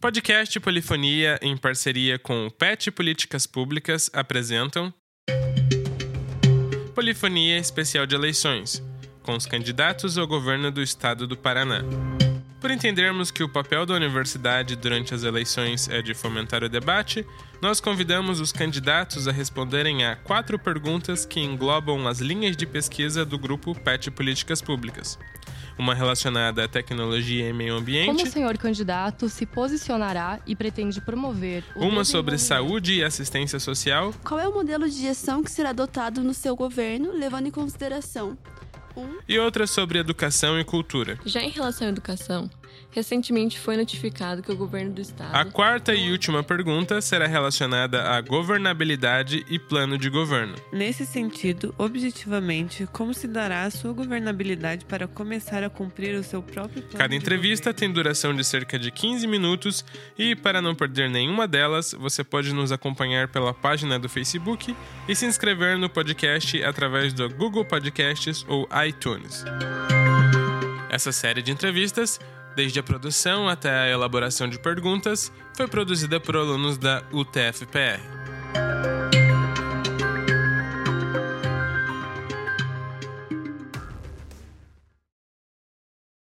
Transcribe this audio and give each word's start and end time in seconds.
Podcast 0.00 0.60
Polifonia, 0.60 1.40
em 1.42 1.56
parceria 1.56 2.20
com 2.20 2.48
PET 2.50 2.92
Políticas 2.92 3.48
Públicas, 3.48 4.08
apresentam 4.12 4.94
Polifonia 6.94 7.58
Especial 7.58 8.06
de 8.06 8.14
Eleições, 8.14 8.80
com 9.24 9.34
os 9.34 9.44
candidatos 9.44 10.16
ao 10.16 10.24
governo 10.24 10.70
do 10.70 10.80
estado 10.80 11.26
do 11.26 11.36
Paraná. 11.36 11.82
Por 12.60 12.72
entendermos 12.72 13.30
que 13.30 13.42
o 13.42 13.48
papel 13.48 13.86
da 13.86 13.94
universidade 13.94 14.74
durante 14.74 15.14
as 15.14 15.22
eleições 15.22 15.88
é 15.88 16.02
de 16.02 16.12
fomentar 16.12 16.64
o 16.64 16.68
debate, 16.68 17.24
nós 17.62 17.80
convidamos 17.80 18.40
os 18.40 18.50
candidatos 18.50 19.28
a 19.28 19.32
responderem 19.32 20.04
a 20.04 20.16
quatro 20.16 20.58
perguntas 20.58 21.24
que 21.24 21.38
englobam 21.38 22.08
as 22.08 22.18
linhas 22.18 22.56
de 22.56 22.66
pesquisa 22.66 23.24
do 23.24 23.38
grupo 23.38 23.74
PET 23.80 24.10
Políticas 24.10 24.60
Públicas 24.60 25.18
uma 25.78 25.94
relacionada 25.94 26.64
à 26.64 26.68
tecnologia 26.68 27.48
e 27.48 27.52
meio 27.52 27.76
ambiente. 27.76 28.06
Como 28.06 28.22
o 28.22 28.26
senhor 28.26 28.58
candidato 28.58 29.28
se 29.28 29.46
posicionará 29.46 30.40
e 30.44 30.56
pretende 30.56 31.00
promover 31.00 31.64
uma 31.76 32.04
sobre 32.04 32.36
saúde 32.36 32.94
e 32.94 33.04
assistência 33.04 33.60
social. 33.60 34.12
Qual 34.24 34.40
é 34.40 34.48
o 34.48 34.52
modelo 34.52 34.88
de 34.88 35.00
gestão 35.00 35.42
que 35.42 35.50
será 35.50 35.70
adotado 35.70 36.22
no 36.22 36.34
seu 36.34 36.56
governo, 36.56 37.12
levando 37.12 37.46
em 37.46 37.50
consideração 37.50 38.36
um... 38.96 39.18
e 39.28 39.38
outra 39.38 39.66
sobre 39.66 39.98
educação 39.98 40.58
e 40.58 40.64
cultura. 40.64 41.18
Já 41.24 41.40
em 41.40 41.50
relação 41.50 41.86
à 41.86 41.90
educação, 41.90 42.50
recentemente 42.90 43.58
foi 43.58 43.76
notificado 43.76 44.42
que 44.42 44.50
o 44.50 44.56
governo 44.56 44.92
do 44.92 45.00
estado. 45.00 45.34
A 45.34 45.44
quarta 45.44 45.94
e 45.94 46.10
última 46.10 46.42
pergunta 46.42 47.00
será 47.00 47.26
relacionada 47.26 48.02
à 48.10 48.20
governabilidade 48.20 49.44
e 49.48 49.58
plano 49.58 49.98
de 49.98 50.08
governo. 50.10 50.54
Nesse 50.72 51.06
sentido, 51.06 51.74
objetivamente, 51.78 52.86
como 52.92 53.12
se 53.14 53.28
dará 53.28 53.64
a 53.64 53.70
sua 53.70 53.92
governabilidade 53.92 54.84
para 54.84 55.06
começar 55.06 55.62
a 55.62 55.70
cumprir 55.70 56.14
o 56.14 56.22
seu 56.22 56.42
próprio 56.42 56.82
plano? 56.82 56.98
Cada 56.98 57.14
entrevista 57.14 57.72
tem 57.72 57.90
duração 57.90 58.34
de 58.34 58.44
cerca 58.44 58.78
de 58.78 58.90
15 58.90 59.26
minutos 59.26 59.84
e, 60.18 60.34
para 60.34 60.60
não 60.60 60.74
perder 60.74 61.10
nenhuma 61.10 61.46
delas, 61.46 61.94
você 61.98 62.24
pode 62.24 62.52
nos 62.52 62.72
acompanhar 62.72 63.28
pela 63.28 63.52
página 63.54 63.98
do 63.98 64.08
Facebook 64.08 64.74
e 65.08 65.14
se 65.14 65.26
inscrever 65.26 65.78
no 65.78 65.88
podcast 65.88 66.62
através 66.62 67.12
do 67.12 67.28
Google 67.28 67.64
Podcasts 67.64 68.44
ou 68.48 68.68
iTunes. 68.86 69.44
Essa 70.90 71.12
série 71.12 71.42
de 71.42 71.52
entrevistas 71.52 72.18
desde 72.58 72.80
a 72.80 72.82
produção 72.82 73.48
até 73.48 73.70
a 73.70 73.88
elaboração 73.88 74.48
de 74.48 74.58
perguntas, 74.58 75.30
foi 75.56 75.68
produzida 75.68 76.18
por 76.18 76.36
alunos 76.36 76.76
da 76.76 77.04
UTFPR. 77.12 78.17